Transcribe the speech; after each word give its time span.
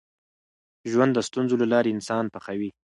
ژوند 0.91 1.11
د 1.15 1.19
ستونزو 1.27 1.55
له 1.61 1.67
لارې 1.73 1.93
انسان 1.95 2.25
پخوي. 2.33 2.69